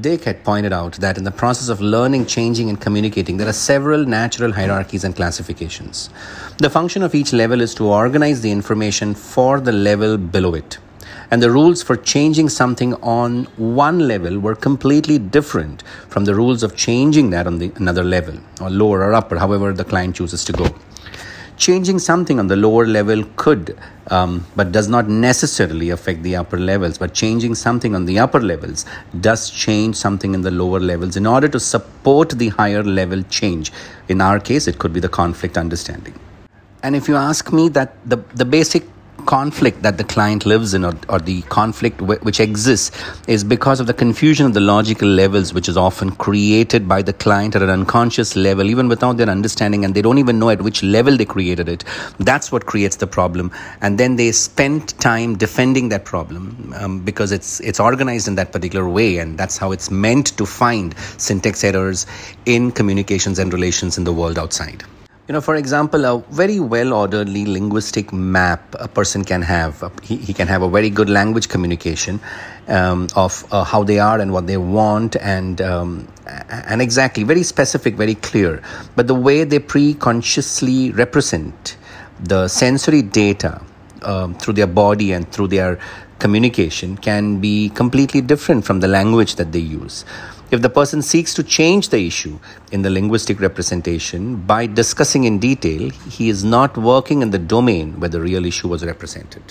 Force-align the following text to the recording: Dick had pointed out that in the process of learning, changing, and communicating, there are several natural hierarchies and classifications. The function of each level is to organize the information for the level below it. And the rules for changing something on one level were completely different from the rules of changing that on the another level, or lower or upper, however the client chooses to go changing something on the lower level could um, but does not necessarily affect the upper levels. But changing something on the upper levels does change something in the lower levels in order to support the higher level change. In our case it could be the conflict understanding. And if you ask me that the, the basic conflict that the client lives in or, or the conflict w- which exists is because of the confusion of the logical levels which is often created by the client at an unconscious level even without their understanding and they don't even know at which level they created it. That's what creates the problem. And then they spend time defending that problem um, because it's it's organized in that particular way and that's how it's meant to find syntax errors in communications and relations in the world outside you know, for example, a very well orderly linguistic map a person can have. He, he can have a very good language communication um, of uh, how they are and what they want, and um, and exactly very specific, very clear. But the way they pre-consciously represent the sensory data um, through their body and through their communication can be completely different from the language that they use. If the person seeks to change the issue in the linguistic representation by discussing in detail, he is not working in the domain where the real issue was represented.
Dick 0.00 0.24
had 0.24 0.44
pointed 0.44 0.72
out 0.72 0.92
that 0.94 1.18
in 1.18 1.24
the 1.24 1.30
process 1.30 1.68
of 1.68 1.80
learning, 1.80 2.26
changing, 2.26 2.68
and 2.68 2.80
communicating, 2.80 3.36
there 3.36 3.48
are 3.48 3.54
several 3.54 4.04
natural 4.04 4.52
hierarchies 4.52 5.02
and 5.02 5.16
classifications. 5.16 6.10
The 6.58 6.70
function 6.70 7.02
of 7.02 7.14
each 7.14 7.32
level 7.32 7.60
is 7.60 7.74
to 7.76 7.86
organize 7.86 8.40
the 8.42 8.50
information 8.50 9.14
for 9.14 9.60
the 9.60 9.72
level 9.72 10.16
below 10.16 10.54
it. 10.54 10.78
And 11.30 11.42
the 11.42 11.50
rules 11.50 11.82
for 11.82 11.96
changing 11.96 12.48
something 12.50 12.94
on 12.96 13.44
one 13.56 14.06
level 14.06 14.38
were 14.38 14.54
completely 14.54 15.18
different 15.18 15.82
from 16.08 16.26
the 16.26 16.34
rules 16.34 16.62
of 16.62 16.76
changing 16.76 17.30
that 17.30 17.46
on 17.46 17.58
the 17.58 17.72
another 17.76 18.04
level, 18.04 18.38
or 18.60 18.70
lower 18.70 19.00
or 19.00 19.14
upper, 19.14 19.38
however 19.38 19.72
the 19.72 19.84
client 19.84 20.16
chooses 20.16 20.44
to 20.44 20.52
go 20.52 20.74
changing 21.58 21.98
something 21.98 22.38
on 22.38 22.46
the 22.46 22.56
lower 22.56 22.86
level 22.86 23.24
could 23.36 23.76
um, 24.10 24.46
but 24.56 24.72
does 24.72 24.88
not 24.88 25.08
necessarily 25.08 25.90
affect 25.90 26.22
the 26.22 26.36
upper 26.36 26.58
levels. 26.58 26.98
But 26.98 27.14
changing 27.14 27.54
something 27.54 27.94
on 27.94 28.06
the 28.06 28.18
upper 28.18 28.40
levels 28.40 28.86
does 29.20 29.50
change 29.50 29.96
something 29.96 30.34
in 30.34 30.42
the 30.42 30.50
lower 30.50 30.80
levels 30.80 31.16
in 31.16 31.26
order 31.26 31.48
to 31.48 31.60
support 31.60 32.30
the 32.30 32.48
higher 32.48 32.82
level 32.82 33.22
change. 33.24 33.72
In 34.08 34.20
our 34.20 34.40
case 34.40 34.66
it 34.66 34.78
could 34.78 34.92
be 34.92 35.00
the 35.00 35.08
conflict 35.08 35.58
understanding. 35.58 36.18
And 36.82 36.94
if 36.94 37.08
you 37.08 37.16
ask 37.16 37.52
me 37.52 37.68
that 37.70 37.96
the, 38.08 38.16
the 38.34 38.44
basic 38.44 38.84
conflict 39.26 39.82
that 39.82 39.98
the 39.98 40.04
client 40.04 40.46
lives 40.46 40.74
in 40.74 40.84
or, 40.84 40.94
or 41.08 41.18
the 41.18 41.42
conflict 41.42 41.98
w- 41.98 42.20
which 42.20 42.40
exists 42.40 42.90
is 43.26 43.44
because 43.44 43.80
of 43.80 43.86
the 43.86 43.94
confusion 43.94 44.46
of 44.46 44.54
the 44.54 44.60
logical 44.60 45.08
levels 45.08 45.52
which 45.52 45.68
is 45.68 45.76
often 45.76 46.10
created 46.12 46.88
by 46.88 47.02
the 47.02 47.12
client 47.12 47.54
at 47.54 47.62
an 47.62 47.70
unconscious 47.70 48.36
level 48.36 48.68
even 48.68 48.88
without 48.88 49.16
their 49.16 49.28
understanding 49.28 49.84
and 49.84 49.94
they 49.94 50.02
don't 50.02 50.18
even 50.18 50.38
know 50.38 50.50
at 50.50 50.62
which 50.62 50.82
level 50.82 51.16
they 51.16 51.24
created 51.24 51.68
it. 51.68 51.84
That's 52.18 52.50
what 52.50 52.66
creates 52.66 52.96
the 52.96 53.06
problem. 53.06 53.50
And 53.80 53.98
then 53.98 54.16
they 54.16 54.32
spend 54.32 54.98
time 54.98 55.36
defending 55.36 55.88
that 55.90 56.04
problem 56.04 56.72
um, 56.76 57.00
because 57.00 57.32
it's 57.32 57.60
it's 57.60 57.80
organized 57.80 58.28
in 58.28 58.34
that 58.36 58.52
particular 58.52 58.88
way 58.88 59.18
and 59.18 59.38
that's 59.38 59.58
how 59.58 59.72
it's 59.72 59.90
meant 59.90 60.36
to 60.38 60.46
find 60.46 60.96
syntax 61.18 61.64
errors 61.64 62.06
in 62.46 62.72
communications 62.72 63.38
and 63.38 63.52
relations 63.52 63.98
in 63.98 64.04
the 64.04 64.12
world 64.12 64.38
outside 64.38 64.84
you 65.28 65.34
know, 65.34 65.42
for 65.42 65.56
example, 65.56 66.06
a 66.06 66.18
very 66.30 66.58
well 66.58 66.94
orderly 66.94 67.44
linguistic 67.44 68.14
map 68.14 68.74
a 68.80 68.88
person 68.88 69.24
can 69.24 69.42
have. 69.42 69.92
He, 70.02 70.16
he 70.16 70.32
can 70.32 70.48
have 70.48 70.62
a 70.62 70.70
very 70.70 70.88
good 70.88 71.10
language 71.10 71.50
communication 71.50 72.18
um, 72.66 73.08
of 73.14 73.44
uh, 73.52 73.62
how 73.62 73.84
they 73.84 73.98
are 73.98 74.18
and 74.20 74.32
what 74.32 74.46
they 74.46 74.56
want, 74.56 75.16
and 75.16 75.60
um, 75.60 76.08
and 76.26 76.80
exactly 76.80 77.24
very 77.24 77.42
specific, 77.42 77.94
very 77.94 78.14
clear. 78.14 78.62
But 78.96 79.06
the 79.06 79.14
way 79.14 79.44
they 79.44 79.58
pre-consciously 79.58 80.92
represent 80.92 81.76
the 82.20 82.48
sensory 82.48 83.02
data 83.02 83.60
um, 84.02 84.34
through 84.34 84.54
their 84.54 84.66
body 84.66 85.12
and 85.12 85.30
through 85.30 85.48
their 85.48 85.78
communication 86.20 86.96
can 86.96 87.38
be 87.38 87.68
completely 87.68 88.22
different 88.22 88.64
from 88.64 88.80
the 88.80 88.88
language 88.88 89.34
that 89.34 89.52
they 89.52 89.60
use. 89.60 90.06
If 90.50 90.62
the 90.62 90.70
person 90.70 91.02
seeks 91.02 91.34
to 91.34 91.42
change 91.42 91.90
the 91.90 92.06
issue 92.06 92.38
in 92.72 92.80
the 92.80 92.88
linguistic 92.88 93.38
representation 93.38 94.36
by 94.36 94.66
discussing 94.66 95.24
in 95.24 95.38
detail, 95.38 95.90
he 95.90 96.30
is 96.30 96.42
not 96.42 96.78
working 96.78 97.20
in 97.20 97.30
the 97.30 97.38
domain 97.38 98.00
where 98.00 98.08
the 98.08 98.20
real 98.20 98.46
issue 98.46 98.68
was 98.68 98.82
represented. 98.82 99.42